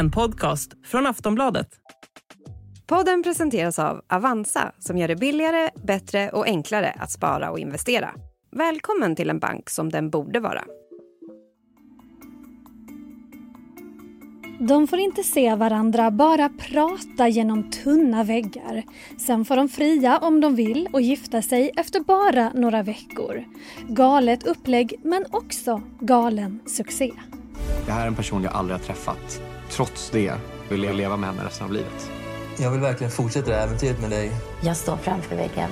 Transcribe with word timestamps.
en 0.00 0.10
podcast 0.10 0.72
från 0.86 1.06
Aftonbladet. 1.06 1.68
Podden 2.86 3.22
presenteras 3.22 3.78
av 3.78 4.00
Avanza 4.08 4.72
som 4.78 4.98
gör 4.98 5.08
det 5.08 5.16
billigare, 5.16 5.70
bättre 5.84 6.30
och 6.30 6.46
enklare 6.46 6.96
att 6.98 7.10
spara 7.10 7.50
och 7.50 7.58
investera. 7.58 8.10
Välkommen 8.56 9.16
till 9.16 9.30
en 9.30 9.38
bank 9.38 9.70
som 9.70 9.88
den 9.88 10.10
borde 10.10 10.40
vara. 10.40 10.64
De 14.60 14.86
får 14.86 14.98
inte 14.98 15.22
se 15.22 15.54
varandra, 15.54 16.10
bara 16.10 16.48
prata 16.48 17.28
genom 17.28 17.70
tunna 17.70 18.24
väggar. 18.24 18.82
Sen 19.18 19.44
får 19.44 19.56
de 19.56 19.68
fria 19.68 20.18
om 20.18 20.40
de 20.40 20.54
vill 20.54 20.88
och 20.92 21.00
gifta 21.00 21.42
sig 21.42 21.70
efter 21.76 22.00
bara 22.00 22.52
några 22.54 22.82
veckor. 22.82 23.44
Galet 23.88 24.46
upplägg, 24.46 24.94
men 25.02 25.26
också 25.30 25.82
galen 26.00 26.60
succé. 26.66 27.12
Det 27.86 27.92
här 27.92 28.02
är 28.02 28.06
en 28.06 28.14
person 28.14 28.42
jag 28.42 28.52
aldrig 28.52 28.78
har 28.78 28.84
träffat. 28.84 29.49
Trots 29.70 30.10
det 30.10 30.32
vill 30.68 30.84
jag 30.84 30.94
leva 30.94 31.16
med 31.16 31.30
henne 31.30 31.44
resten 31.44 31.66
av 31.66 31.72
livet. 31.72 32.10
Jag 32.58 32.70
vill 32.70 32.80
verkligen 32.80 33.10
fortsätta 33.10 33.50
det 33.50 33.56
här 33.56 33.66
äventyret 33.66 34.00
med 34.00 34.10
dig. 34.10 34.30
Jag 34.60 34.76
står 34.76 34.96
framför 34.96 35.36
väggen. 35.36 35.70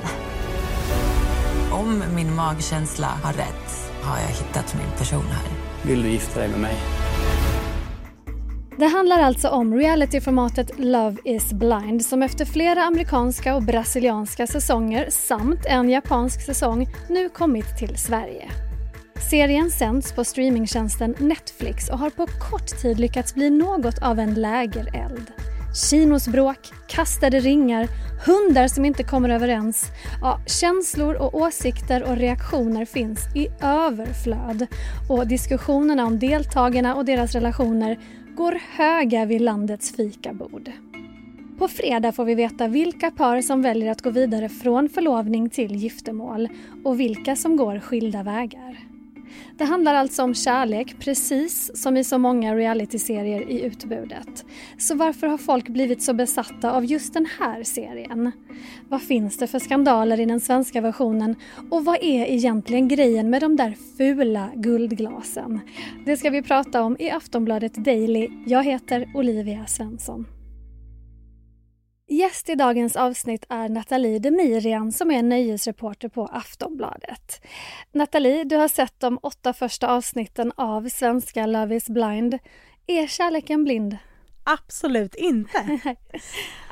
Om 1.73 2.03
min 2.15 2.35
magkänsla 2.35 3.07
har 3.07 3.33
rätt 3.33 3.93
har 4.03 4.19
jag 4.19 4.29
hittat 4.29 4.75
min 4.75 4.99
person 4.99 5.25
här. 5.25 5.51
Vill 5.83 6.03
du 6.03 6.09
gifta 6.09 6.41
dig 6.41 6.49
med 6.49 6.61
mig? 6.61 6.77
Det 8.79 8.87
handlar 8.87 9.19
alltså 9.19 9.49
om 9.49 9.75
realityformatet 9.75 10.79
Love 10.79 11.17
is 11.25 11.53
blind 11.53 12.05
som 12.05 12.23
efter 12.23 12.45
flera 12.45 12.83
amerikanska 12.83 13.55
och 13.55 13.63
brasilianska 13.63 14.47
säsonger 14.47 15.11
samt 15.11 15.67
en 15.67 15.91
japansk 15.91 16.41
säsong 16.47 16.89
nu 17.09 17.29
kommit 17.29 17.79
till 17.79 17.97
Sverige. 17.97 18.68
Serien 19.31 19.71
sänds 19.71 20.13
på 20.13 20.25
streamingtjänsten 20.25 21.15
Netflix 21.19 21.89
och 21.89 21.99
har 21.99 22.11
på 22.11 22.27
kort 22.27 22.83
tid 22.83 23.01
lyckats 23.01 23.35
bli 23.35 23.51
något 23.51 24.03
av 24.03 24.19
en 24.19 24.35
lägereld. 24.35 25.33
Kinosbråk, 25.91 26.59
kastade 26.87 27.41
ringar, 27.41 27.89
hundar 28.27 28.69
som 28.69 28.85
inte 28.85 29.03
kommer 29.03 29.29
överens. 29.29 29.85
Ja, 30.23 30.41
känslor 30.47 31.15
och 31.15 31.35
åsikter 31.35 32.03
och 32.03 32.17
reaktioner 32.17 32.85
finns 32.85 33.21
i 33.37 33.49
överflöd. 33.63 34.67
Och 35.09 35.27
diskussionerna 35.27 36.07
om 36.07 36.19
deltagarna 36.19 36.95
och 36.95 37.05
deras 37.05 37.33
relationer 37.33 37.99
går 38.37 38.59
höga 38.77 39.25
vid 39.25 39.41
landets 39.41 39.97
fikabord. 39.97 40.71
På 41.59 41.69
fredag 41.69 42.13
får 42.13 42.25
vi 42.25 42.35
veta 42.35 42.69
vilka 42.69 43.11
par 43.11 43.41
som 43.41 43.63
väljer 43.63 43.91
att 43.91 44.03
gå 44.03 44.11
vidare 44.11 44.49
från 44.49 44.89
förlovning 44.89 45.51
till 45.51 45.77
giftermål 45.77 46.49
och 46.85 47.01
vilka 47.01 47.37
som 47.37 47.57
går 47.57 47.81
skilda 47.81 48.23
vägar. 48.23 48.88
Det 49.59 49.65
handlar 49.65 49.95
alltså 49.95 50.23
om 50.23 50.35
kärlek, 50.35 50.97
precis 50.99 51.71
som 51.83 51.97
i 51.97 52.05
så 52.05 52.19
många 52.19 52.55
realityserier 52.55 53.51
i 53.51 53.63
utbudet. 53.63 54.45
Så 54.79 54.95
varför 54.95 55.27
har 55.27 55.39
folk 55.39 55.69
blivit 55.69 56.03
så 56.03 56.15
besatta 56.15 56.73
av 56.73 56.85
just 56.85 57.15
den 57.15 57.27
här 57.39 57.63
serien? 57.63 58.33
Vad 58.89 59.03
finns 59.03 59.37
det 59.37 59.47
för 59.47 59.59
skandaler 59.59 60.21
i 60.21 60.25
den 60.25 60.41
svenska 60.41 60.81
versionen? 60.81 61.37
Och 61.71 61.85
vad 61.85 61.97
är 61.97 62.27
egentligen 62.27 62.89
grejen 62.89 63.31
med 63.31 63.43
de 63.43 63.57
där 63.57 63.77
fula 63.97 64.51
guldglasen? 64.55 65.61
Det 66.05 66.17
ska 66.17 66.31
vi 66.31 66.43
prata 66.43 66.83
om 66.83 66.97
i 66.99 67.11
Aftonbladet 67.11 67.75
Daily. 67.75 68.29
Jag 68.47 68.65
heter 68.65 69.11
Olivia 69.15 69.67
Svensson. 69.67 70.38
Gäst 72.11 72.49
i 72.49 72.55
dagens 72.55 72.97
avsnitt 72.97 73.45
är 73.49 73.69
Nathalie 73.69 74.19
Demirian 74.19 74.93
som 74.93 75.11
är 75.11 75.23
nöjesreporter 75.23 76.09
på 76.09 76.27
Aftonbladet. 76.27 77.45
Nathalie, 77.93 78.45
du 78.45 78.57
har 78.57 78.69
sett 78.69 79.01
de 79.01 79.19
åtta 79.23 79.53
första 79.53 79.89
avsnitten 79.89 80.53
av 80.57 80.89
svenska 80.89 81.47
Love 81.47 81.77
is 81.77 81.89
blind. 81.89 82.39
Är 82.87 83.07
kärleken 83.07 83.65
blind? 83.65 83.97
Absolut 84.49 85.15
inte. 85.15 85.79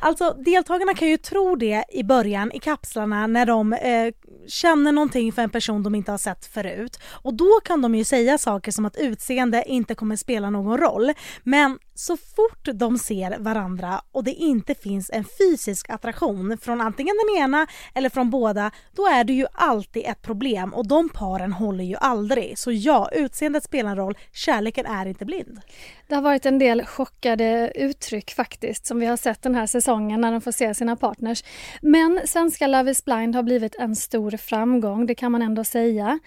Alltså 0.01 0.37
deltagarna 0.45 0.95
kan 0.95 1.09
ju 1.09 1.17
tro 1.17 1.57
det 1.57 1.85
i 1.89 2.05
början 2.05 2.53
i 2.53 2.59
kapslarna 2.59 3.27
när 3.27 3.47
de 3.47 3.73
eh, 3.73 4.13
känner 4.49 4.93
någonting 4.93 5.33
för 5.33 5.43
en 5.43 5.51
person 5.51 5.83
de 5.83 5.95
inte 5.95 6.11
har 6.11 6.19
sett 6.19 6.47
förut. 6.47 7.01
Och 7.07 7.35
då 7.35 7.61
kan 7.65 7.83
de 7.83 7.95
ju 7.95 8.05
säga 8.05 8.39
saker 8.39 8.73
som 8.73 8.85
att 8.87 8.97
utseende 8.97 9.65
inte 9.67 9.95
kommer 9.95 10.17
spela 10.17 10.51
någon 10.51 10.79
roll. 10.79 11.13
Men 11.43 11.79
så 11.95 12.17
fort 12.17 12.69
de 12.75 12.99
ser 12.99 13.39
varandra 13.39 14.01
och 14.13 14.25
det 14.25 14.33
inte 14.33 14.75
finns 14.75 15.11
en 15.11 15.25
fysisk 15.25 15.91
attraktion 15.91 16.59
från 16.59 16.81
antingen 16.81 17.15
den 17.27 17.43
ena 17.43 17.67
eller 17.95 18.09
från 18.09 18.31
båda, 18.31 18.71
då 18.93 19.07
är 19.07 19.25
det 19.25 19.33
ju 19.33 19.47
alltid 19.53 20.03
ett 20.07 20.23
problem 20.23 20.75
och 20.75 20.89
de 20.89 21.09
paren 21.09 21.53
håller 21.53 21.85
ju 21.85 21.97
aldrig. 21.97 22.59
Så 22.59 22.73
ja, 22.73 23.09
utseendet 23.13 23.65
spelar 23.65 23.91
en 23.91 23.97
roll, 23.97 24.19
kärleken 24.33 24.87
är 24.87 25.07
inte 25.07 25.25
blind. 25.25 25.61
Det 26.09 26.15
har 26.15 26.23
varit 26.23 26.47
en 26.47 26.59
del 26.59 26.85
chockade 26.85 27.66
uttryck 27.75 28.31
faktiskt 28.31 28.87
som 28.87 29.01
vi 29.01 29.07
har 29.07 29.17
sett 29.17 29.43
den 29.43 29.55
här 29.55 29.67
säsongen 29.67 30.21
när 30.21 30.33
de 30.33 30.41
får 30.41 30.53
se 30.53 30.75
sina 30.75 30.97
partners. 30.97 31.45
Men 31.83 32.21
svenska 32.25 32.67
Love 32.67 32.91
is 32.91 33.05
blind 33.05 33.35
har 33.35 33.43
blivit 33.43 33.75
en 33.75 33.97
stor 33.97 34.37
framgång, 34.37 35.07
det 35.07 35.15
kan 35.15 35.33
man 35.33 35.43
ändå 35.43 35.65
säga. 35.65 36.19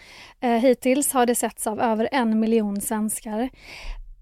Eh, 0.42 0.50
hittills 0.50 1.14
har 1.14 1.26
det 1.26 1.36
setts 1.36 1.68
av 1.68 1.82
över 1.82 2.10
en 2.12 2.40
miljon 2.40 2.82
svenskar. 2.82 3.50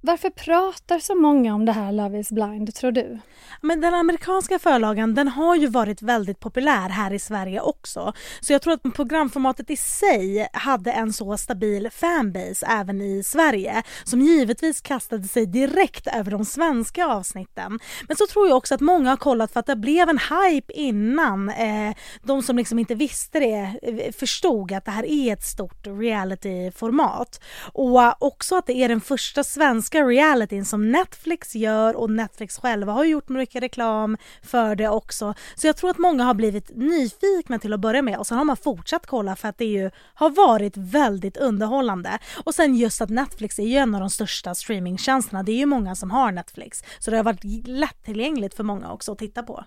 Varför 0.02 0.30
pratar 0.30 1.00
så 1.00 1.16
många 1.16 1.56
om 1.56 1.66
det 1.66 1.72
här 1.72 1.92
Love 1.92 2.20
is 2.20 2.32
blind, 2.32 2.76
tror 2.76 2.92
du? 2.92 3.20
Men 3.62 3.82
den 3.82 3.94
amerikanska 3.94 4.60
förlagan 4.60 5.16
den 5.16 5.28
har 5.28 5.56
ju 5.56 5.68
varit 5.68 6.02
väldigt 6.02 6.40
populär 6.40 6.90
här 6.90 7.14
i 7.14 7.20
Sverige 7.20 7.62
också. 7.62 8.14
Så 8.40 8.54
jag 8.54 8.62
tror 8.62 8.74
att 8.74 8.96
programformatet 8.96 9.70
i 9.70 9.78
sig 9.78 10.48
hade 10.54 10.92
en 10.92 11.14
så 11.14 11.38
stabil 11.38 11.90
fanbase 11.92 12.66
även 12.66 13.02
i 13.02 13.24
Sverige 13.24 13.84
som 14.04 14.22
givetvis 14.22 14.82
kastade 14.82 15.28
sig 15.28 15.46
direkt 15.46 16.08
över 16.08 16.32
de 16.32 16.46
svenska 16.46 17.08
avsnitten. 17.08 17.80
Men 18.08 18.18
så 18.18 18.28
tror 18.28 18.48
jag 18.48 18.58
också 18.58 18.76
att 18.76 18.82
många 18.82 19.10
har 19.10 19.18
kollat 19.18 19.52
för 19.52 19.60
att 19.60 19.66
det 19.66 19.76
blev 19.76 20.10
en 20.10 20.20
hype 20.20 20.74
innan 20.74 21.50
eh, 21.50 21.96
de 22.24 22.44
som 22.44 22.58
liksom 22.58 22.80
inte 22.80 22.96
visste 22.96 23.40
det 23.40 23.80
eh, 23.82 24.12
förstod 24.12 24.72
att 24.72 24.86
det 24.86 24.92
här 24.92 25.06
är 25.06 25.34
ett 25.34 25.44
stort 25.44 25.88
realityformat. 25.88 27.42
Och 27.74 28.04
eh, 28.04 28.14
också 28.20 28.56
att 28.56 28.68
det 28.68 28.78
är 28.78 28.90
den 28.90 29.02
första 29.02 29.44
svenska 29.44 29.87
realityn 29.96 30.66
som 30.66 30.92
Netflix 30.92 31.56
gör 31.56 31.96
och 31.96 32.12
Netflix 32.12 32.58
själva 32.58 32.94
har 32.94 33.04
gjort 33.04 33.30
mycket 33.30 33.64
reklam 33.64 34.18
för 34.44 34.76
det 34.76 34.90
också. 34.90 35.34
Så 35.56 35.68
jag 35.68 35.78
tror 35.78 35.90
att 35.90 35.98
många 35.98 36.24
har 36.24 36.34
blivit 36.34 36.72
nyfikna 36.76 37.60
till 37.60 37.74
att 37.74 37.80
börja 37.80 38.02
med 38.02 38.18
och 38.18 38.28
sen 38.28 38.38
har 38.38 38.46
man 38.46 38.58
fortsatt 38.58 39.06
kolla 39.06 39.36
för 39.36 39.48
att 39.48 39.58
det 39.58 39.66
ju 39.66 39.92
har 40.14 40.30
varit 40.30 40.78
väldigt 40.78 41.38
underhållande. 41.38 42.20
Och 42.44 42.56
sen 42.56 42.76
just 42.76 43.02
att 43.02 43.10
Netflix 43.10 43.60
är 43.60 43.64
ju 43.64 43.78
en 43.78 43.96
av 43.96 44.02
de 44.02 44.10
största 44.10 44.56
streamingtjänsterna. 44.56 45.44
Det 45.44 45.52
är 45.52 45.58
ju 45.58 45.66
många 45.66 45.96
som 45.96 46.12
har 46.12 46.32
Netflix 46.32 46.84
så 47.00 47.12
det 47.12 47.18
har 47.18 47.24
varit 47.24 47.68
lättillgängligt 47.68 48.56
för 48.56 48.64
många 48.64 48.92
också 48.92 49.12
att 49.12 49.18
titta 49.18 49.44
på. 49.44 49.66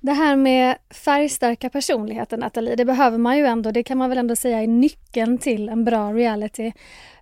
Det 0.00 0.12
här 0.12 0.36
med 0.36 0.76
färgstarka 0.90 1.70
personligheter, 1.70 2.36
Nathalie, 2.36 2.76
det 2.76 2.84
behöver 2.84 3.18
man 3.18 3.38
ju 3.38 3.46
ändå. 3.46 3.70
Det 3.70 3.82
kan 3.82 3.98
man 3.98 4.08
väl 4.08 4.18
ändå 4.18 4.36
säga 4.36 4.62
är 4.62 4.66
nyckeln 4.66 5.38
till 5.38 5.68
en 5.68 5.84
bra 5.84 6.12
reality. 6.12 6.72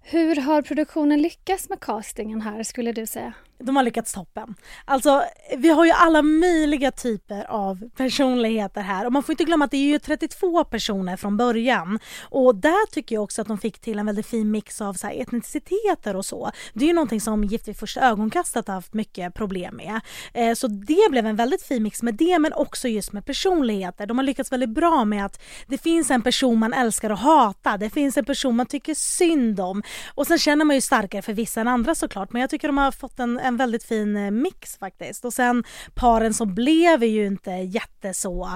Hur 0.02 0.36
har 0.36 0.62
produktionen 0.62 1.22
lyckats 1.22 1.68
med 1.68 1.80
castingen 1.80 2.40
här, 2.40 2.62
skulle 2.62 2.92
du 2.92 3.06
säga? 3.06 3.34
de 3.62 3.76
har 3.76 3.82
lyckats 3.82 4.12
toppen. 4.12 4.54
Alltså 4.84 5.22
vi 5.56 5.68
har 5.68 5.84
ju 5.84 5.90
alla 5.90 6.22
möjliga 6.22 6.90
typer 6.90 7.50
av 7.50 7.90
personligheter 7.96 8.80
här 8.80 9.06
och 9.06 9.12
man 9.12 9.22
får 9.22 9.32
inte 9.32 9.44
glömma 9.44 9.64
att 9.64 9.70
det 9.70 9.76
är 9.76 9.92
ju 9.92 9.98
32 9.98 10.64
personer 10.64 11.16
från 11.16 11.36
början 11.36 11.98
och 12.22 12.54
där 12.54 12.90
tycker 12.90 13.16
jag 13.16 13.22
också 13.22 13.42
att 13.42 13.48
de 13.48 13.58
fick 13.58 13.78
till 13.78 13.98
en 13.98 14.06
väldigt 14.06 14.26
fin 14.26 14.50
mix 14.50 14.80
av 14.80 14.94
så 14.94 15.06
här 15.06 15.20
etniciteter 15.20 16.16
och 16.16 16.26
så. 16.26 16.50
Det 16.72 16.84
är 16.84 16.86
ju 16.86 16.94
någonting 16.94 17.20
som 17.20 17.44
Gift 17.44 17.69
vid 17.69 17.76
första 17.76 18.00
ögonkastet 18.00 18.69
har 18.69 18.74
haft 18.74 18.94
mycket 18.94 19.34
problem 19.34 19.76
med. 19.76 20.00
Eh, 20.34 20.54
så 20.54 20.66
det 20.66 21.10
blev 21.10 21.26
en 21.26 21.36
väldigt 21.36 21.62
fin 21.62 21.82
mix 21.82 22.02
med 22.02 22.14
det 22.14 22.38
men 22.38 22.52
också 22.52 22.88
just 22.88 23.12
med 23.12 23.26
personligheter. 23.26 24.06
De 24.06 24.19
har 24.19 24.24
lyckats 24.24 24.52
väldigt 24.52 24.70
bra 24.70 25.04
med 25.04 25.24
att 25.24 25.42
det 25.66 25.78
finns 25.78 26.10
en 26.10 26.22
person 26.22 26.58
man 26.58 26.72
älskar 26.72 27.10
och 27.10 27.19
hatar, 27.19 27.78
det 27.78 27.90
finns 27.90 28.16
en 28.16 28.24
person 28.24 28.56
man 28.56 28.66
tycker 28.66 28.94
synd 28.94 29.60
om 29.60 29.82
och 30.14 30.26
sen 30.26 30.38
känner 30.38 30.64
man 30.64 30.76
ju 30.76 30.81
starkare 30.81 31.22
för 31.22 31.32
vissa 31.32 31.61
än 31.61 31.69
andra 31.69 31.94
såklart 31.94 32.32
men 32.32 32.40
jag 32.40 32.50
tycker 32.50 32.69
de 32.69 32.78
har 32.78 32.93
fått 32.93 33.19
en, 33.19 33.38
en 33.38 33.56
väldigt 33.56 33.84
fin 33.84 34.17
eh, 34.17 34.31
mix 34.31 34.78
faktiskt. 34.78 35.25
Och 35.25 35.32
sen 35.32 35.64
paren 35.94 36.34
som 36.34 36.55
blev 36.55 37.02
är 37.02 37.06
ju 37.06 37.26
inte 37.26 37.50
jätte 37.50 38.14
så 38.14 38.49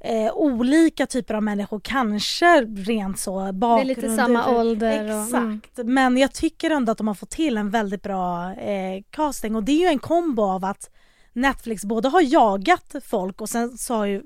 Eh, 0.00 0.32
olika 0.34 1.06
typer 1.06 1.34
av 1.34 1.42
människor, 1.42 1.80
kanske 1.84 2.60
rent 2.60 3.18
så 3.18 3.52
bakgrund. 3.52 3.88
Det 3.88 3.92
är 3.92 4.02
lite 4.02 4.16
samma 4.16 4.58
ålder. 4.58 5.22
Exakt. 5.22 5.78
Och, 5.78 5.84
mm. 5.84 5.94
Men 5.94 6.16
jag 6.16 6.32
tycker 6.32 6.70
ändå 6.70 6.92
att 6.92 6.98
de 6.98 7.06
har 7.08 7.14
fått 7.14 7.30
till 7.30 7.56
en 7.56 7.70
väldigt 7.70 8.02
bra 8.02 8.52
eh, 8.52 9.02
casting 9.10 9.56
och 9.56 9.64
det 9.64 9.72
är 9.72 9.80
ju 9.80 9.86
en 9.86 9.98
kombo 9.98 10.42
av 10.42 10.64
att 10.64 10.90
Netflix 11.32 11.84
både 11.84 12.08
har 12.08 12.20
jagat 12.20 12.94
folk 13.04 13.40
och 13.40 13.48
sen 13.48 13.78
så 13.78 13.94
har 13.94 14.06
ju 14.06 14.22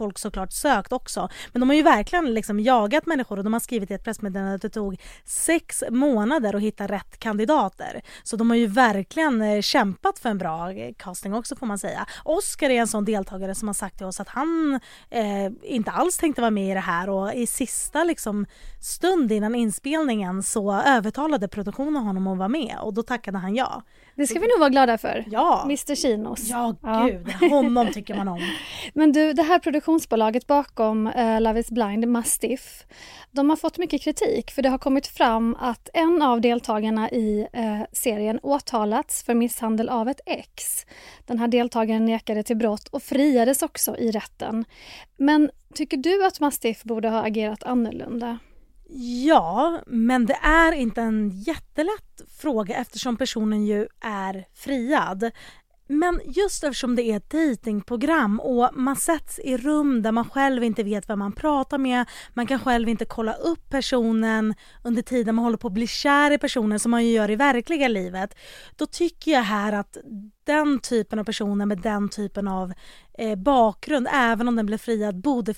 folk 0.00 0.18
såklart 0.18 0.52
sökt 0.52 0.92
också. 0.92 1.28
Men 1.52 1.60
de 1.60 1.68
har 1.68 1.76
ju 1.76 1.82
verkligen 1.82 2.34
liksom 2.34 2.60
jagat 2.60 3.06
människor 3.06 3.38
och 3.38 3.44
de 3.44 3.52
har 3.52 3.60
skrivit 3.60 3.90
i 3.90 3.94
ett 3.94 4.04
pressmeddelande 4.04 4.54
att 4.54 4.62
det 4.62 4.70
tog 4.70 4.96
sex 5.24 5.84
månader 5.90 6.56
att 6.56 6.62
hitta 6.62 6.86
rätt 6.86 7.18
kandidater. 7.18 8.02
Så 8.22 8.36
de 8.36 8.50
har 8.50 8.56
ju 8.56 8.66
verkligen 8.66 9.42
eh, 9.42 9.60
kämpat 9.60 10.18
för 10.18 10.28
en 10.28 10.38
bra 10.38 10.72
eh, 10.72 10.94
casting 10.98 11.34
också 11.34 11.56
får 11.56 11.66
man 11.66 11.78
säga. 11.78 12.06
Oscar 12.24 12.70
är 12.70 12.80
en 12.80 12.88
sån 12.88 13.04
deltagare 13.04 13.54
som 13.54 13.68
har 13.68 13.74
sagt 13.74 13.96
till 13.96 14.06
oss 14.06 14.20
att 14.20 14.28
han 14.28 14.80
eh, 15.10 15.52
inte 15.62 15.90
alls 15.90 16.18
tänkte 16.18 16.40
vara 16.40 16.50
med 16.50 16.70
i 16.70 16.74
det 16.74 16.80
här 16.80 17.10
och 17.10 17.34
i 17.34 17.46
sista 17.46 18.04
liksom, 18.04 18.46
stund 18.80 19.32
innan 19.32 19.54
inspelningen 19.54 20.42
så 20.42 20.72
övertalade 20.72 21.48
produktionen 21.48 22.02
honom 22.02 22.26
att 22.26 22.38
vara 22.38 22.48
med 22.48 22.76
och 22.82 22.94
då 22.94 23.02
tackade 23.02 23.38
han 23.38 23.54
ja. 23.54 23.82
Det 24.20 24.26
ska 24.26 24.38
vi 24.38 24.48
nog 24.48 24.58
vara 24.58 24.68
glada 24.68 24.98
för. 24.98 25.24
Ja. 25.26 25.62
Mr 25.64 25.94
Chinos. 25.94 26.48
Ja, 26.48 26.76
gud. 27.06 27.50
Honom 27.50 27.92
tycker 27.92 28.14
man 28.14 28.28
om. 28.28 28.40
Men 28.94 29.12
du, 29.12 29.32
det 29.32 29.42
här 29.42 29.58
produktionsbolaget 29.90 30.46
bakom 30.46 31.06
uh, 31.06 31.40
Love 31.40 31.60
is 31.60 31.70
blind, 31.70 32.08
Mastiff, 32.08 32.84
de 33.30 33.50
har 33.50 33.56
fått 33.56 33.78
mycket 33.78 34.02
kritik 34.02 34.50
för 34.50 34.62
det 34.62 34.68
har 34.68 34.78
kommit 34.78 35.06
fram 35.06 35.56
att 35.60 35.88
en 35.94 36.22
av 36.22 36.40
deltagarna 36.40 37.10
i 37.10 37.46
uh, 37.56 37.82
serien 37.92 38.40
åtalats 38.42 39.22
för 39.22 39.34
misshandel 39.34 39.88
av 39.88 40.08
ett 40.08 40.20
ex. 40.26 40.86
Den 41.26 41.38
här 41.38 41.48
deltagaren 41.48 42.04
nekade 42.04 42.42
till 42.42 42.56
brott 42.56 42.88
och 42.88 43.02
friades 43.02 43.62
också 43.62 43.96
i 43.96 44.10
rätten. 44.10 44.64
Men 45.16 45.50
tycker 45.74 45.96
du 45.96 46.26
att 46.26 46.40
Mastiff 46.40 46.82
borde 46.82 47.08
ha 47.08 47.22
agerat 47.22 47.62
annorlunda? 47.62 48.38
Ja, 49.26 49.80
men 49.86 50.26
det 50.26 50.38
är 50.42 50.72
inte 50.72 51.02
en 51.02 51.30
jättelätt 51.30 52.22
fråga 52.40 52.76
eftersom 52.76 53.16
personen 53.16 53.66
ju 53.66 53.86
är 54.00 54.44
friad. 54.54 55.30
Men 55.92 56.20
just 56.24 56.64
eftersom 56.64 56.96
det 56.96 57.02
är 57.02 57.16
ett 57.16 57.30
datingprogram 57.30 58.40
och 58.40 58.70
man 58.72 58.96
sätts 58.96 59.38
i 59.38 59.56
rum 59.56 60.02
där 60.02 60.12
man 60.12 60.30
själv 60.30 60.64
inte 60.64 60.82
vet 60.82 61.08
vem 61.08 61.18
man 61.18 61.32
pratar 61.32 61.78
med, 61.78 62.08
man 62.34 62.46
kan 62.46 62.58
själv 62.58 62.88
inte 62.88 63.04
kolla 63.04 63.32
upp 63.32 63.70
personen 63.70 64.54
under 64.84 65.02
tiden 65.02 65.34
man 65.34 65.44
håller 65.44 65.56
på 65.56 65.66
att 65.66 65.72
bli 65.72 65.86
kär 65.86 66.30
i 66.30 66.38
personen 66.38 66.80
som 66.80 66.90
man 66.90 67.04
ju 67.04 67.12
gör 67.12 67.30
i 67.30 67.36
verkliga 67.36 67.88
livet. 67.88 68.34
Då 68.76 68.86
tycker 68.86 69.30
jag 69.30 69.42
här 69.42 69.72
att 69.72 69.96
den 70.44 70.78
typen 70.78 71.18
av 71.18 71.24
personer 71.24 71.66
med 71.66 71.78
den 71.78 72.08
typen 72.08 72.48
av 72.48 72.72
eh, 73.18 73.36
bakgrund, 73.36 74.08
även 74.12 74.48
om 74.48 74.56
den 74.56 74.66
blir 74.66 74.78
friad, 74.78 75.20
borde 75.20 75.54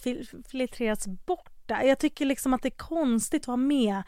filtreras 0.50 1.06
bort. 1.06 1.48
Jag 1.68 1.98
tycker 1.98 2.26
liksom 2.26 2.54
att 2.54 2.62
det 2.62 2.68
är 2.68 2.76
konstigt 2.76 3.42
att 3.42 3.46
ha 3.46 3.56
med 3.56 4.02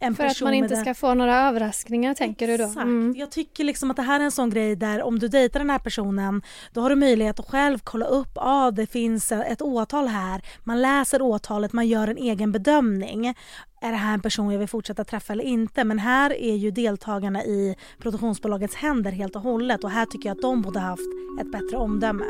en 0.00 0.14
För 0.14 0.24
att 0.24 0.40
man 0.40 0.54
inte 0.54 0.76
ska 0.76 0.94
få 0.94 1.14
några 1.14 1.48
överraskningar 1.48 2.14
tänker 2.14 2.48
Exakt. 2.48 2.74
du 2.74 2.80
då? 2.80 2.80
Mm. 2.80 3.14
Jag 3.16 3.30
tycker 3.30 3.64
liksom 3.64 3.90
att 3.90 3.96
det 3.96 4.02
här 4.02 4.20
är 4.20 4.24
en 4.24 4.30
sån 4.30 4.50
grej 4.50 4.76
där 4.76 5.02
om 5.02 5.18
du 5.18 5.28
dejtar 5.28 5.60
den 5.60 5.70
här 5.70 5.78
personen 5.78 6.42
då 6.72 6.80
har 6.80 6.90
du 6.90 6.96
möjlighet 6.96 7.40
att 7.40 7.50
själv 7.50 7.78
kolla 7.84 8.06
upp, 8.06 8.30
ja 8.34 8.66
ah, 8.66 8.70
det 8.70 8.86
finns 8.86 9.32
ett 9.32 9.62
åtal 9.62 10.06
här. 10.06 10.42
Man 10.64 10.82
läser 10.82 11.22
åtalet, 11.22 11.72
man 11.72 11.88
gör 11.88 12.08
en 12.08 12.16
egen 12.16 12.52
bedömning. 12.52 13.34
Är 13.80 13.90
det 13.90 13.96
här 13.96 14.14
en 14.14 14.20
person 14.20 14.52
jag 14.52 14.58
vill 14.58 14.68
fortsätta 14.68 15.04
träffa 15.04 15.32
eller 15.32 15.44
inte? 15.44 15.84
Men 15.84 15.98
här 15.98 16.32
är 16.32 16.54
ju 16.54 16.70
deltagarna 16.70 17.44
i 17.44 17.76
produktionsbolagets 17.98 18.74
händer 18.74 19.12
helt 19.12 19.36
och 19.36 19.42
hållet 19.42 19.84
och 19.84 19.90
här 19.90 20.06
tycker 20.06 20.28
jag 20.28 20.36
att 20.36 20.42
de 20.42 20.62
borde 20.62 20.80
haft 20.80 21.02
ett 21.40 21.52
bättre 21.52 21.76
omdöme. 21.76 22.24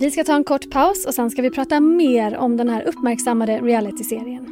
Vi 0.00 0.10
ska 0.10 0.24
ta 0.24 0.34
en 0.34 0.44
kort 0.44 0.70
paus 0.70 1.06
och 1.06 1.14
sen 1.14 1.30
ska 1.30 1.42
vi 1.42 1.50
prata 1.50 1.80
mer 1.80 2.36
om 2.36 2.56
den 2.56 2.68
här 2.68 2.82
uppmärksammade 2.82 3.58
realityserien. 3.58 4.51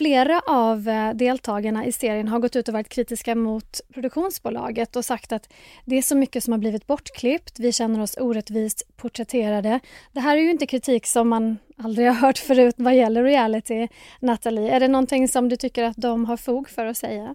Flera 0.00 0.42
av 0.46 0.88
eh, 0.88 1.14
deltagarna 1.14 1.86
i 1.86 1.92
serien 1.92 2.28
har 2.28 2.38
gått 2.38 2.56
ut 2.56 2.68
och 2.68 2.74
varit 2.74 2.88
kritiska 2.88 3.34
mot 3.34 3.80
produktionsbolaget 3.94 4.96
och 4.96 5.04
sagt 5.04 5.32
att 5.32 5.52
det 5.84 5.98
är 5.98 6.02
så 6.02 6.16
mycket 6.16 6.44
som 6.44 6.52
har 6.52 6.58
blivit 6.58 6.86
bortklippt, 6.86 7.58
vi 7.58 7.72
känner 7.72 8.02
oss 8.02 8.16
orättvist 8.20 8.96
porträtterade. 8.96 9.80
Det 10.12 10.20
här 10.20 10.36
är 10.36 10.40
ju 10.40 10.50
inte 10.50 10.66
kritik 10.66 11.06
som 11.06 11.28
man 11.28 11.58
aldrig 11.76 12.06
har 12.06 12.14
hört 12.14 12.38
förut 12.38 12.74
vad 12.78 12.96
gäller 12.96 13.24
reality. 13.24 13.88
Nathalie, 14.20 14.70
är 14.70 14.80
det 14.80 14.88
någonting 14.88 15.28
som 15.28 15.48
du 15.48 15.56
tycker 15.56 15.84
att 15.84 15.96
de 15.96 16.24
har 16.24 16.36
fog 16.36 16.68
för 16.68 16.86
att 16.86 16.96
säga? 16.96 17.34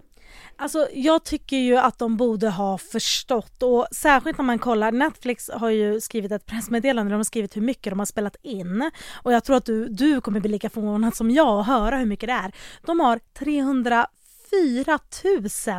Alltså 0.56 0.88
jag 0.92 1.24
tycker 1.24 1.56
ju 1.56 1.76
att 1.76 1.98
de 1.98 2.16
borde 2.16 2.48
ha 2.50 2.78
förstått 2.78 3.62
och 3.62 3.86
särskilt 3.92 4.38
när 4.38 4.44
man 4.44 4.58
kollar, 4.58 4.92
Netflix 4.92 5.50
har 5.54 5.70
ju 5.70 6.00
skrivit 6.00 6.32
ett 6.32 6.46
pressmeddelande 6.46 7.10
där 7.10 7.14
de 7.14 7.18
har 7.18 7.24
skrivit 7.24 7.56
hur 7.56 7.62
mycket 7.62 7.90
de 7.90 7.98
har 7.98 8.06
spelat 8.06 8.36
in 8.42 8.90
och 9.22 9.32
jag 9.32 9.44
tror 9.44 9.56
att 9.56 9.64
du, 9.64 9.88
du 9.88 10.20
kommer 10.20 10.40
bli 10.40 10.50
lika 10.50 10.70
förvånad 10.70 11.16
som 11.16 11.30
jag 11.30 11.58
och 11.58 11.64
höra 11.64 11.96
hur 11.96 12.06
mycket 12.06 12.26
det 12.26 12.32
är. 12.32 12.52
De 12.86 13.00
har 13.00 13.20
300 13.38 14.06
4 14.50 14.98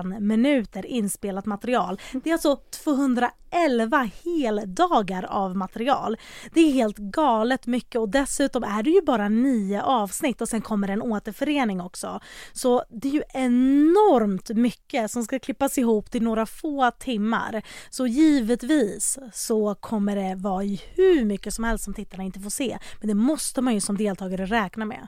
000 0.03 0.21
minuter 0.21 0.85
inspelat 0.85 1.45
material. 1.45 1.99
Det 2.23 2.29
är 2.29 2.33
alltså 2.33 2.55
211 2.55 4.09
heldagar 4.25 5.23
av 5.23 5.55
material. 5.55 6.17
Det 6.53 6.61
är 6.61 6.71
helt 6.71 6.97
galet 6.97 7.67
mycket 7.67 8.01
och 8.01 8.09
dessutom 8.09 8.63
är 8.63 8.83
det 8.83 8.89
ju 8.89 9.01
bara 9.01 9.29
nio 9.29 9.81
avsnitt 9.81 10.41
och 10.41 10.49
sen 10.49 10.61
kommer 10.61 10.87
en 10.87 11.01
återförening 11.01 11.81
också. 11.81 12.19
Så 12.53 12.83
det 12.89 13.07
är 13.07 13.13
ju 13.13 13.23
enormt 13.33 14.49
mycket 14.49 15.11
som 15.11 15.23
ska 15.23 15.39
klippas 15.39 15.77
ihop 15.77 16.11
till 16.11 16.23
några 16.23 16.45
få 16.45 16.91
timmar. 16.91 17.61
Så 17.89 18.07
givetvis 18.07 19.19
så 19.33 19.75
kommer 19.75 20.15
det 20.15 20.35
vara 20.35 20.63
hur 20.95 21.25
mycket 21.25 21.53
som 21.53 21.63
helst 21.63 21.83
som 21.83 21.93
tittarna 21.93 22.23
inte 22.23 22.39
får 22.39 22.49
se. 22.49 22.77
Men 22.99 23.07
det 23.07 23.15
måste 23.15 23.61
man 23.61 23.73
ju 23.73 23.81
som 23.81 23.97
deltagare 23.97 24.45
räkna 24.45 24.85
med. 24.85 25.07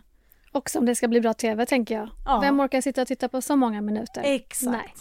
Och 0.51 0.69
om 0.75 0.85
det 0.85 0.95
ska 0.95 1.07
bli 1.07 1.21
bra 1.21 1.33
TV 1.33 1.65
tänker 1.65 1.95
jag. 1.95 2.09
Ja. 2.25 2.39
Vem 2.39 2.59
orkar 2.59 2.81
sitta 2.81 3.01
och 3.01 3.07
titta 3.07 3.29
på 3.29 3.41
så 3.41 3.55
många 3.55 3.81
minuter? 3.81 4.21
Exakt. 4.25 4.71
Nej. 4.71 4.93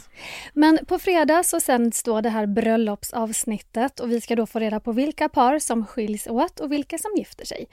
Men 0.53 0.79
på 0.87 0.99
fredag 0.99 1.43
så 1.43 1.61
sänds 1.61 2.03
då 2.03 2.21
det 2.21 2.29
här 2.29 2.47
bröllopsavsnittet 2.47 4.01
och 4.01 4.11
vi 4.11 4.21
ska 4.21 4.37
då 4.37 4.47
få 4.47 4.59
reda 4.59 4.81
på 4.81 4.93
vilka 4.93 5.29
par 5.29 5.59
som 5.59 5.87
skiljs 5.87 6.27
åt 6.27 6.61
och 6.61 6.73
vilka 6.73 6.99
som 6.99 7.11
gifter 7.17 7.47
sig. 7.47 7.67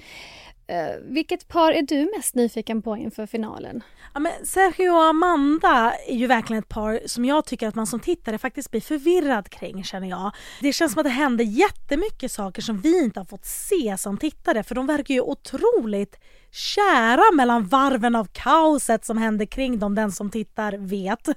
Uh, 0.72 1.14
vilket 1.14 1.48
par 1.48 1.72
är 1.72 1.82
du 1.82 2.12
mest 2.18 2.36
nyfiken 2.36 2.82
på 2.82 2.98
inför 2.98 3.26
finalen? 3.26 3.84
Ja, 4.14 4.20
men 4.20 4.32
Sergio 4.44 4.90
och 4.90 5.04
Amanda 5.04 5.94
är 6.08 6.16
ju 6.16 6.28
verkligen 6.28 6.64
ett 6.64 6.70
par 6.70 7.00
som 7.06 7.26
jag 7.26 7.46
tycker 7.46 7.68
att 7.68 7.76
man 7.76 7.88
som 7.88 8.00
tittare 8.00 8.38
faktiskt 8.38 8.72
blir 8.72 8.82
förvirrad 8.82 9.50
kring 9.50 9.84
känner 9.84 10.08
jag. 10.08 10.32
Det 10.62 10.74
känns 10.74 10.94
som 10.94 11.00
att 11.00 11.06
det 11.06 11.10
händer 11.10 11.44
jättemycket 11.44 12.32
saker 12.32 12.62
som 12.62 12.82
vi 12.82 13.04
inte 13.04 13.20
har 13.20 13.26
fått 13.26 13.46
se 13.46 13.96
som 13.98 14.18
tittare 14.18 14.64
för 14.64 14.76
de 14.76 14.88
verkar 14.88 15.14
ju 15.14 15.22
otroligt 15.22 16.16
kära 16.56 17.32
mellan 17.34 17.64
varven 17.68 18.16
av 18.16 18.28
kaoset 18.32 19.06
som 19.06 19.18
händer 19.18 19.46
kring 19.46 19.80
dem, 19.80 19.96
den 19.96 20.12
som 20.12 20.30
tittar 20.30 20.78
vet. 20.78 21.28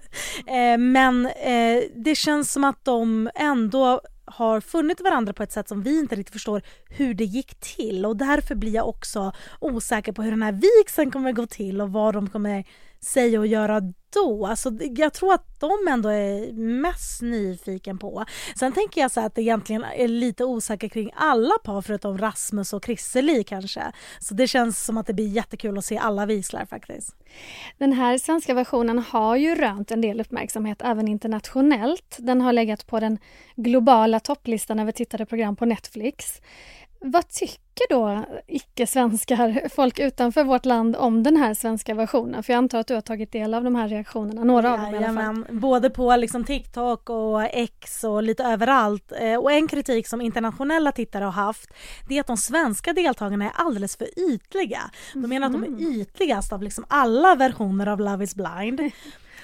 Eh, 0.47 0.79
men 0.79 1.27
eh, 1.27 1.83
det 1.95 2.15
känns 2.15 2.53
som 2.53 2.65
att 2.65 2.85
de 2.85 3.31
ändå 3.35 4.01
har 4.25 4.61
funnit 4.61 5.01
varandra 5.01 5.33
på 5.33 5.43
ett 5.43 5.53
sätt 5.53 5.69
som 5.69 5.83
vi 5.83 5.99
inte 5.99 6.17
riktigt 6.17 6.33
förstår 6.33 6.63
hur 6.89 7.15
det 7.15 7.25
gick 7.25 7.61
till 7.61 8.07
och 8.07 8.17
därför 8.17 8.55
blir 8.55 8.75
jag 8.75 8.89
också 8.89 9.33
osäker 9.61 10.13
på 10.13 10.23
hur 10.23 10.31
den 10.31 10.43
här 10.43 10.53
vigseln 10.53 11.11
kommer 11.11 11.33
gå 11.33 11.47
till 11.47 11.81
och 11.81 11.93
vad 11.93 12.15
de 12.15 12.31
kommer 12.31 12.65
säga 13.01 13.39
och 13.39 13.47
göra 13.47 13.81
då? 14.13 14.47
Alltså, 14.47 14.71
jag 14.81 15.13
tror 15.13 15.35
att 15.35 15.61
de 15.61 15.71
ändå 15.91 16.09
är 16.09 16.53
mest 16.53 17.23
nyfiken 17.23 17.99
på. 17.99 18.25
Sen 18.59 18.73
tänker 18.73 19.01
jag 19.01 19.11
så 19.11 19.21
att 19.21 19.35
det 19.35 19.43
egentligen 19.43 19.85
är 19.85 20.09
lite 20.09 20.45
osäkert 20.45 20.93
kring 20.93 21.11
alla 21.15 21.55
par 21.65 21.83
förutom 21.83 22.19
Rasmus 22.19 22.73
och 22.73 22.85
Chrisseli 22.85 23.45
kanske. 23.45 23.93
Så 24.21 24.35
det 24.35 24.47
känns 24.47 24.85
som 24.85 24.97
att 24.97 25.07
det 25.07 25.15
blir 25.15 25.29
jättekul 25.29 25.79
att 25.79 25.85
se 25.85 25.99
alla 25.99 26.27
vislar. 26.27 26.67
faktiskt. 26.67 27.15
Den 27.79 27.93
här 27.93 28.19
svenska 28.19 28.55
versionen 28.55 28.99
har 28.99 29.37
ju 29.37 29.55
rönt 29.55 29.91
en 29.91 30.01
del 30.01 30.21
uppmärksamhet 30.21 30.83
även 30.85 31.09
internationellt. 31.09 32.17
Den 32.19 32.41
har 32.41 32.53
legat 32.53 32.87
på 32.87 33.01
den 33.01 33.19
globala 33.57 34.21
topplistan 34.21 34.81
över 34.81 34.93
tittade 34.93 35.27
program 35.27 35.57
på 35.57 35.65
Netflix. 35.65 36.41
Vad 37.01 37.29
tycker 37.29 37.89
då 37.91 38.25
icke-svenskar, 38.47 39.69
folk 39.69 39.99
utanför 39.99 40.45
vårt 40.45 40.65
land 40.65 40.97
om 40.97 41.23
den 41.23 41.37
här 41.37 41.55
svenska 41.55 41.95
versionen? 41.95 42.43
För 42.43 42.53
jag 42.53 42.59
antar 42.59 42.79
att 42.79 42.87
du 42.87 42.95
har 42.95 43.01
tagit 43.01 43.33
del 43.33 43.55
av 43.55 43.65
de 43.65 43.75
här 43.75 43.89
reaktionerna, 43.89 44.45
några 44.45 44.73
av 44.73 44.79
dem 44.79 44.95
i 44.95 44.99
alla 44.99 45.15
fall. 45.15 45.45
Både 45.51 45.91
på 45.91 46.17
liksom 46.17 46.45
TikTok 46.45 47.11
och 47.11 47.43
X 47.43 48.05
och 48.05 48.23
lite 48.23 48.45
överallt. 48.45 49.13
Eh, 49.21 49.35
och 49.35 49.53
en 49.53 49.69
kritik 49.69 50.09
som 50.09 50.21
internationella 50.21 50.93
tittare 50.93 51.25
har 51.25 51.33
haft 51.33 51.71
det 52.09 52.17
är 52.17 52.21
att 52.21 52.27
de 52.27 52.37
svenska 52.37 52.93
deltagarna 52.93 53.45
är 53.45 53.53
alldeles 53.55 53.97
för 53.97 54.09
ytliga. 54.33 54.81
De 55.13 55.27
menar 55.29 55.47
att 55.47 55.53
de 55.53 55.65
är 55.65 55.69
mhm. 55.69 56.01
ytligast 56.01 56.53
av 56.53 56.63
liksom 56.63 56.85
alla 56.89 57.35
versioner 57.35 57.87
av 57.87 58.01
Love 58.01 58.25
is 58.25 58.35
blind. 58.35 58.81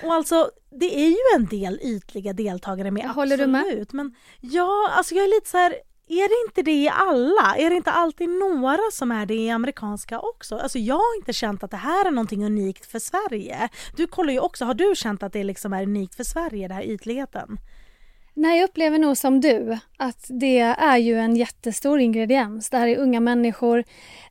Och 0.02 0.14
alltså, 0.14 0.50
det 0.70 1.04
är 1.04 1.08
ju 1.08 1.36
en 1.36 1.46
del 1.46 1.78
ytliga 1.82 2.32
deltagare 2.32 2.90
med, 2.90 3.08
Håller 3.10 3.36
du 3.36 3.46
med? 3.46 3.60
absolut. 3.60 3.92
Men 3.92 4.14
ja, 4.40 4.90
alltså 4.96 5.14
jag 5.14 5.24
är 5.24 5.28
lite 5.28 5.50
så 5.50 5.56
här, 5.56 5.74
är 6.08 6.28
det 6.28 6.48
inte 6.48 6.62
det 6.62 6.82
i 6.82 6.88
alla? 6.88 7.56
Är 7.56 7.70
det 7.70 7.76
inte 7.76 7.90
alltid 7.90 8.28
några 8.28 8.90
som 8.92 9.12
är 9.12 9.26
det 9.26 9.34
i 9.34 9.50
amerikanska 9.50 10.20
också? 10.20 10.58
Alltså 10.58 10.78
jag 10.78 10.94
har 10.94 11.16
inte 11.16 11.32
känt 11.32 11.62
att 11.62 11.70
det 11.70 11.76
här 11.76 12.06
är 12.06 12.10
någonting 12.10 12.44
unikt 12.44 12.86
för 12.86 12.98
Sverige. 12.98 13.68
Du 13.96 14.06
kollar 14.06 14.32
ju 14.32 14.40
också, 14.40 14.64
har 14.64 14.74
du 14.74 14.92
känt 14.96 15.22
att 15.22 15.32
det 15.32 15.44
liksom 15.44 15.72
är 15.72 15.82
unikt 15.82 16.14
för 16.14 16.24
Sverige, 16.24 16.68
den 16.68 16.76
här 16.76 16.84
ytligheten? 16.84 17.58
Nej, 18.36 18.58
jag 18.58 18.68
upplever 18.68 18.98
nog 18.98 19.16
som 19.16 19.40
du 19.40 19.78
att 19.96 20.26
det 20.28 20.58
är 20.58 20.96
ju 20.96 21.18
en 21.18 21.36
jättestor 21.36 22.00
ingrediens. 22.00 22.70
Det 22.70 22.78
här 22.78 22.88
är 22.88 22.98
unga 22.98 23.20
människor, 23.20 23.84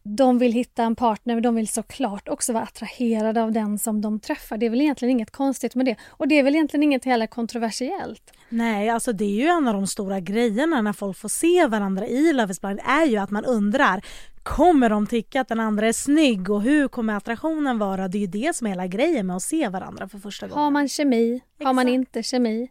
de 0.03 0.38
vill 0.38 0.53
hitta 0.53 0.83
en 0.83 0.95
partner 0.95 1.33
men 1.33 1.43
de 1.43 1.55
vill 1.55 1.67
såklart 1.67 2.29
också 2.29 2.53
vara 2.53 2.63
attraherade 2.63 3.43
av 3.43 3.51
den 3.51 3.79
som 3.79 4.01
de 4.01 4.19
träffar. 4.19 4.57
Det 4.57 4.65
är 4.65 4.69
väl 4.69 4.81
egentligen 4.81 5.12
inget 5.12 5.31
konstigt 5.31 5.75
med 5.75 5.86
det. 5.86 5.95
Och 6.10 6.27
det 6.27 6.39
är 6.39 6.43
väl 6.43 6.55
egentligen 6.55 6.83
inget 6.83 7.05
heller 7.05 7.27
kontroversiellt. 7.27 8.33
Nej, 8.50 8.89
alltså 8.89 9.13
det 9.13 9.25
är 9.25 9.41
ju 9.41 9.48
en 9.48 9.67
av 9.67 9.74
de 9.74 9.88
stora 9.88 10.19
grejerna 10.19 10.81
när 10.81 10.93
folk 10.93 11.17
får 11.17 11.29
se 11.29 11.67
varandra 11.67 12.07
i 12.07 12.33
Love 12.33 12.51
is 12.51 12.62
blind 12.62 12.79
är 12.86 13.05
ju 13.05 13.17
att 13.17 13.31
man 13.31 13.45
undrar 13.45 14.01
Kommer 14.43 14.89
de 14.89 15.07
tycka 15.07 15.41
att 15.41 15.48
den 15.48 15.60
andra 15.60 15.88
är 15.88 15.93
snygg 15.93 16.50
och 16.50 16.62
hur 16.62 16.88
kommer 16.88 17.13
attraktionen 17.15 17.79
vara? 17.79 18.07
Det 18.07 18.17
är 18.17 18.19
ju 18.19 18.27
det 18.27 18.55
som 18.55 18.67
är 18.67 18.72
hela 18.72 18.88
grejen 18.88 19.27
med 19.27 19.36
att 19.36 19.43
se 19.43 19.69
varandra 19.69 20.07
för 20.07 20.19
första 20.19 20.48
gången. 20.48 20.63
Har 20.63 20.72
man 20.72 20.89
kemi? 20.89 21.41
Har 21.63 21.74
man 21.74 21.88
Exakt. 21.88 21.93
inte 21.93 22.24
kemi? 22.24 22.69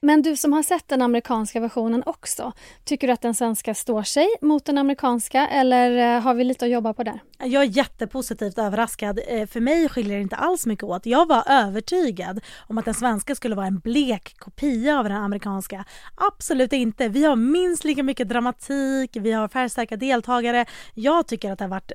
Men 0.00 0.22
du 0.22 0.36
som 0.36 0.52
har 0.52 0.62
sett 0.62 0.88
den 0.88 1.02
amerikanska 1.02 1.60
versionen 1.60 2.02
också, 2.06 2.52
tycker 2.84 3.06
du 3.06 3.12
att 3.12 3.22
den 3.22 3.34
svenska 3.34 3.74
står 3.74 4.02
sig 4.02 4.26
mot 4.40 4.64
den 4.64 4.78
amerikanska 4.78 5.48
eller 5.48 6.16
eh, 6.16 6.22
har 6.22 6.34
vi 6.34 6.44
lite 6.44 6.64
att 6.64 6.70
jobba 6.70 6.94
på 6.94 7.02
där? 7.02 7.20
Jag 7.38 7.62
är 7.62 7.66
jättepositivt 7.66 8.58
överraskad. 8.58 9.20
Eh, 9.28 9.46
för 9.46 9.60
mig 9.60 9.88
skiljer 9.88 10.16
det 10.16 10.22
inte 10.22 10.36
alls 10.36 10.66
mycket 10.66 10.84
åt. 10.84 11.06
Jag 11.06 11.28
var 11.28 11.42
övertygad 11.46 12.40
om 12.66 12.78
att 12.78 12.84
den 12.84 12.94
svenska 12.94 13.34
skulle 13.34 13.54
vara 13.54 13.66
en 13.66 13.78
blek 13.78 14.34
kopia 14.38 14.98
av 14.98 15.04
den 15.04 15.12
amerikanska. 15.12 15.84
Absolut 16.14 16.72
inte. 16.72 17.08
Vi 17.08 17.24
har 17.24 17.36
minst 17.36 17.84
lika 17.84 18.02
mycket 18.02 18.28
dramatik, 18.28 19.16
vi 19.20 19.32
har 19.32 19.48
färgstarka 19.48 19.96
deltagare. 19.96 20.66
Jag 20.94 21.26
tycker 21.26 21.52
att 21.52 21.58
det 21.58 21.64
har 21.64 21.70
varit 21.70 21.92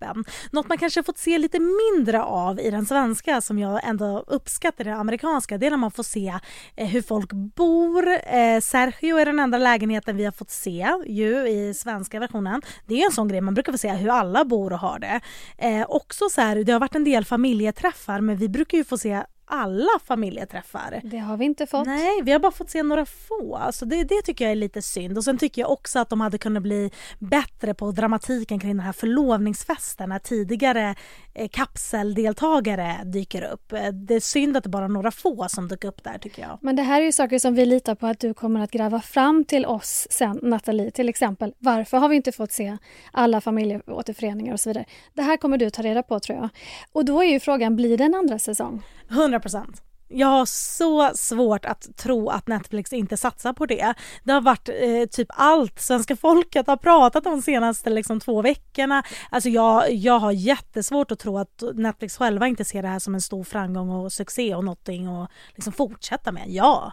kroppen. 0.00 0.24
Något 0.50 0.68
man 0.68 0.78
kanske 0.78 1.02
fått 1.02 1.18
se 1.18 1.38
lite 1.38 1.58
mindre 1.60 2.22
av 2.22 2.60
i 2.60 2.70
den 2.70 2.86
svenska 2.86 3.40
som 3.40 3.58
jag 3.58 3.80
ändå 3.84 4.24
uppskattar 4.26 4.84
i 4.84 4.88
den 4.90 4.98
amerikanska, 4.98 5.58
det 5.58 5.66
är 5.66 5.70
när 5.70 5.76
man 5.76 5.90
får 5.90 6.02
se 6.02 6.34
eh, 6.76 6.88
hur 6.88 7.02
folk 7.02 7.32
bor. 7.32 8.08
Eh, 8.08 8.60
Sergio 8.60 9.18
är 9.18 9.26
den 9.26 9.40
enda 9.40 9.58
lägenheten 9.58 10.16
vi 10.16 10.24
har 10.24 10.32
fått 10.32 10.50
se 10.50 10.92
ju 11.06 11.48
i 11.48 11.74
svenska 11.74 12.20
versionen. 12.20 12.62
Det 12.86 13.00
är 13.00 13.06
en 13.06 13.12
sån 13.12 13.28
grej, 13.28 13.40
man 13.40 13.54
brukar 13.54 13.72
få 13.72 13.78
se 13.78 13.92
hur 13.92 14.10
alla 14.10 14.44
bor 14.44 14.72
och 14.72 14.78
har 14.78 14.98
det. 14.98 15.20
Eh, 15.58 15.86
också 15.88 16.28
så 16.28 16.40
här, 16.40 16.64
det 16.64 16.72
har 16.72 16.80
varit 16.80 16.94
en 16.94 17.04
del 17.04 17.24
familjeträffar 17.24 18.20
men 18.20 18.36
vi 18.36 18.48
brukar 18.48 18.78
ju 18.78 18.84
få 18.84 18.98
se 18.98 19.22
alla 19.50 19.98
familjeträffar. 20.04 21.00
Det 21.04 21.18
har 21.18 21.36
vi 21.36 21.44
inte 21.44 21.66
fått. 21.66 21.86
Nej, 21.86 22.22
vi 22.22 22.32
har 22.32 22.38
bara 22.38 22.52
fått 22.52 22.70
se 22.70 22.82
några 22.82 23.06
få. 23.06 23.56
Alltså 23.56 23.84
det, 23.86 24.04
det 24.04 24.22
tycker 24.22 24.44
jag 24.44 24.52
är 24.52 24.56
lite 24.56 24.82
synd. 24.82 25.16
Och 25.18 25.24
sen 25.24 25.38
tycker 25.38 25.62
jag 25.62 25.70
också 25.70 25.98
att 25.98 26.08
de 26.08 26.20
hade 26.20 26.38
kunnat 26.38 26.62
bli 26.62 26.90
bättre 27.18 27.74
på 27.74 27.90
dramatiken 27.90 28.58
kring 28.60 28.70
den 28.76 28.80
här 28.86 28.92
förlovningsfesten 28.92 30.08
när 30.08 30.18
tidigare 30.18 30.94
eh, 31.34 31.48
kapseldeltagare 31.48 32.96
dyker 33.04 33.42
upp. 33.52 33.72
Eh, 33.72 33.88
Det 33.92 34.14
är 34.14 34.20
synd 34.20 34.56
att 34.56 34.62
det 34.62 34.68
bara 34.70 34.84
är 34.84 34.88
några 34.88 35.10
få 35.10 35.46
som 35.48 35.68
dök 35.68 35.84
upp 35.84 36.04
där 36.04 36.18
tycker 36.18 36.42
jag. 36.42 36.58
Men 36.62 36.76
det 36.76 36.82
här 36.82 37.00
är 37.00 37.04
ju 37.04 37.12
saker 37.12 37.38
som 37.38 37.54
vi 37.54 37.66
litar 37.66 37.94
på 37.94 38.06
att 38.06 38.20
du 38.20 38.34
kommer 38.34 38.60
att 38.60 38.70
gräva 38.70 39.00
fram 39.00 39.44
till 39.44 39.66
oss 39.66 40.06
sen, 40.10 40.38
Nathalie. 40.42 40.90
Till 40.90 41.08
exempel, 41.08 41.54
varför 41.58 41.98
har 41.98 42.08
vi 42.08 42.16
inte 42.16 42.32
fått 42.32 42.52
se 42.52 42.76
alla 43.12 43.40
familjeåterföreningar 43.40 44.52
och 44.52 44.60
så 44.60 44.70
vidare? 44.70 44.84
Det 45.14 45.22
här 45.22 45.36
kommer 45.36 45.58
du 45.58 45.70
ta 45.70 45.82
reda 45.82 46.02
på 46.02 46.20
tror 46.20 46.38
jag. 46.38 46.48
Och 46.92 47.04
då 47.04 47.22
är 47.22 47.28
ju 47.28 47.40
frågan, 47.40 47.76
blir 47.76 47.98
det 47.98 48.04
en 48.04 48.14
andra 48.14 48.38
säsong? 48.38 48.82
100 49.10 49.39
procent. 49.40 49.82
Jag 50.12 50.26
har 50.26 50.46
så 50.46 51.10
svårt 51.14 51.64
att 51.64 51.96
tro 51.96 52.28
att 52.28 52.48
Netflix 52.48 52.92
inte 52.92 53.16
satsar 53.16 53.52
på 53.52 53.66
det. 53.66 53.94
Det 54.24 54.32
har 54.32 54.40
varit 54.40 54.68
eh, 54.68 55.04
typ 55.10 55.28
allt 55.30 55.80
svenska 55.80 56.16
folket 56.16 56.66
har 56.66 56.76
pratat 56.76 57.26
om 57.26 57.32
de 57.32 57.42
senaste 57.42 57.90
liksom, 57.90 58.20
två 58.20 58.42
veckorna. 58.42 59.02
Alltså 59.30 59.48
jag, 59.48 59.92
jag 59.92 60.18
har 60.18 60.32
jättesvårt 60.32 61.10
att 61.10 61.18
tro 61.18 61.38
att 61.38 61.62
Netflix 61.74 62.16
själva 62.16 62.46
inte 62.46 62.64
ser 62.64 62.82
det 62.82 62.88
här 62.88 62.98
som 62.98 63.14
en 63.14 63.20
stor 63.20 63.44
framgång 63.44 63.90
och 63.90 64.12
succé 64.12 64.54
och 64.54 64.64
någonting 64.64 65.06
att 65.06 65.30
liksom 65.54 65.72
fortsätta 65.72 66.32
med. 66.32 66.44
Ja, 66.46 66.92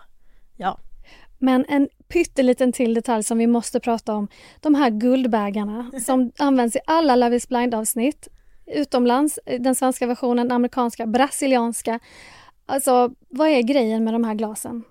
ja. 0.55 0.79
Men 1.37 1.65
en 1.69 1.89
pytteliten 2.07 2.71
till 2.71 2.93
detalj 2.93 3.23
som 3.23 3.37
vi 3.37 3.47
måste 3.47 3.79
prata 3.79 4.15
om. 4.15 4.27
De 4.61 4.75
här 4.75 4.89
guldbägarna 4.89 5.91
som 6.05 6.31
används 6.37 6.75
i 6.75 6.79
alla 6.85 7.15
Love 7.15 7.35
is 7.35 7.49
blind-avsnitt. 7.49 8.27
Utomlands, 8.67 9.39
eh, 9.45 9.61
den 9.61 9.75
svenska 9.75 10.07
versionen, 10.07 10.47
den 10.47 10.55
amerikanska, 10.55 11.05
brasilianska. 11.05 11.99
Alltså, 12.65 13.11
vad 13.29 13.47
är 13.47 13.61
grejen 13.61 14.03
med 14.03 14.13
de 14.13 14.23
här 14.23 14.33
glasen? 14.33 14.83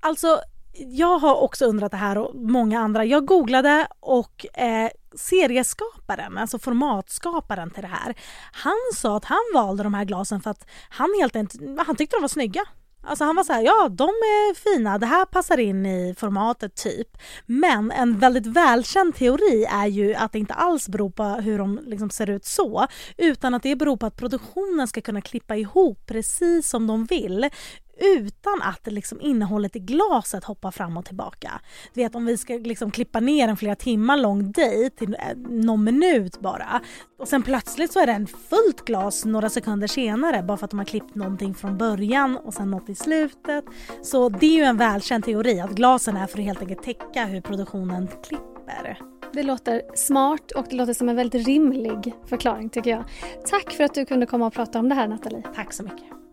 Alltså, 0.00 0.40
jag 0.76 1.18
har 1.18 1.34
också 1.42 1.64
undrat 1.64 1.90
det 1.90 1.96
här 1.96 2.18
och 2.18 2.34
många 2.34 2.80
andra. 2.80 3.04
Jag 3.04 3.26
googlade 3.26 3.86
och 4.00 4.46
eh, 4.58 4.90
serieskaparen, 5.14 6.38
alltså 6.38 6.58
formatskaparen 6.58 7.70
till 7.70 7.82
det 7.82 7.88
här, 7.88 8.14
han 8.52 8.78
sa 8.94 9.16
att 9.16 9.24
han 9.24 9.44
valde 9.54 9.82
de 9.82 9.94
här 9.94 10.04
glasen 10.04 10.40
för 10.40 10.50
att 10.50 10.66
han 10.88 11.08
helt 11.20 11.36
enkelt, 11.36 11.80
han 11.86 11.96
tyckte 11.96 12.16
de 12.16 12.20
var 12.20 12.28
snygga. 12.28 12.62
Alltså 13.06 13.24
han 13.24 13.36
var 13.36 13.44
så 13.44 13.52
här, 13.52 13.62
ja 13.62 13.88
de 13.88 14.04
är 14.08 14.54
fina, 14.54 14.98
det 14.98 15.06
här 15.06 15.24
passar 15.24 15.58
in 15.58 15.86
i 15.86 16.14
formatet 16.18 16.74
typ. 16.74 17.08
Men 17.46 17.90
en 17.90 18.18
väldigt 18.18 18.46
välkänd 18.46 19.14
teori 19.14 19.66
är 19.70 19.86
ju 19.86 20.14
att 20.14 20.32
det 20.32 20.38
inte 20.38 20.54
alls 20.54 20.88
beror 20.88 21.10
på 21.10 21.24
hur 21.24 21.58
de 21.58 21.80
liksom 21.86 22.10
ser 22.10 22.30
ut 22.30 22.44
så, 22.44 22.86
utan 23.16 23.54
att 23.54 23.62
det 23.62 23.76
beror 23.76 23.96
på 23.96 24.06
att 24.06 24.16
produktionen 24.16 24.88
ska 24.88 25.00
kunna 25.00 25.20
klippa 25.20 25.56
ihop 25.56 26.06
precis 26.06 26.68
som 26.68 26.86
de 26.86 27.04
vill 27.04 27.50
utan 27.96 28.62
att 28.62 28.92
liksom 28.92 29.20
innehållet 29.20 29.76
i 29.76 29.78
glaset 29.78 30.44
hoppar 30.44 30.70
fram 30.70 30.96
och 30.96 31.04
tillbaka. 31.04 31.60
Du 31.94 32.00
vet 32.00 32.14
om 32.14 32.26
vi 32.26 32.36
ska 32.36 32.54
liksom 32.54 32.90
klippa 32.90 33.20
ner 33.20 33.48
en 33.48 33.56
flera 33.56 33.74
timmar 33.74 34.16
lång 34.16 34.52
dejt 34.52 34.96
till 34.96 35.14
eh, 35.14 35.36
någon 35.36 35.84
minut 35.84 36.40
bara 36.40 36.80
och 37.18 37.28
sen 37.28 37.42
plötsligt 37.42 37.92
så 37.92 38.00
är 38.00 38.06
det 38.06 38.12
en 38.12 38.26
fullt 38.26 38.84
glas 38.84 39.24
några 39.24 39.50
sekunder 39.50 39.86
senare 39.86 40.42
bara 40.42 40.56
för 40.56 40.64
att 40.64 40.70
de 40.70 40.78
har 40.78 40.86
klippt 40.86 41.14
någonting 41.14 41.54
från 41.54 41.78
början 41.78 42.36
och 42.36 42.54
sen 42.54 42.70
något 42.70 42.88
i 42.88 42.94
slutet. 42.94 43.64
Så 44.02 44.28
det 44.28 44.46
är 44.46 44.56
ju 44.56 44.62
en 44.64 44.76
välkänd 44.76 45.24
teori 45.24 45.60
att 45.60 45.70
glasen 45.70 46.16
är 46.16 46.26
för 46.26 46.38
att 46.38 46.44
helt 46.44 46.60
enkelt 46.60 46.82
täcka 46.82 47.24
hur 47.24 47.40
produktionen 47.40 48.08
klipper. 48.28 48.98
Det 49.32 49.42
låter 49.42 49.82
smart 49.94 50.50
och 50.50 50.66
det 50.70 50.76
låter 50.76 50.92
som 50.92 51.08
en 51.08 51.16
väldigt 51.16 51.46
rimlig 51.46 52.14
förklaring 52.26 52.70
tycker 52.70 52.90
jag. 52.90 53.04
Tack 53.50 53.72
för 53.72 53.84
att 53.84 53.94
du 53.94 54.06
kunde 54.06 54.26
komma 54.26 54.46
och 54.46 54.52
prata 54.52 54.78
om 54.78 54.88
det 54.88 54.94
här 54.94 55.08
Nathalie. 55.08 55.42
Tack 55.54 55.72
så 55.72 55.82
mycket. 55.82 56.23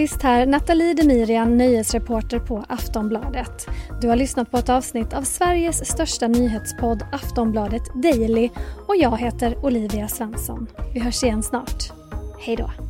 Sist 0.00 0.22
här, 0.22 0.46
Nathalie 0.46 0.94
Demirian, 0.94 1.56
nöjesreporter 1.56 2.38
på 2.38 2.64
Aftonbladet. 2.68 3.66
Du 4.00 4.08
har 4.08 4.16
lyssnat 4.16 4.50
på 4.50 4.56
ett 4.56 4.68
avsnitt 4.68 5.12
av 5.12 5.22
Sveriges 5.22 5.86
största 5.86 6.28
nyhetspodd 6.28 7.02
Aftonbladet 7.12 7.82
Daily 7.94 8.50
och 8.86 8.96
jag 8.96 9.18
heter 9.18 9.64
Olivia 9.64 10.08
Svensson. 10.08 10.66
Vi 10.94 11.00
hörs 11.00 11.22
igen 11.24 11.42
snart. 11.42 11.92
Hej 12.38 12.56
då! 12.56 12.89